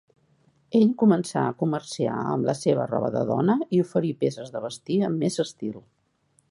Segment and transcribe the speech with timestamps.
[0.77, 5.01] Ell començà a comerciar amb la seva roba de dona i oferir peces de vestir
[5.11, 5.81] amb més estil.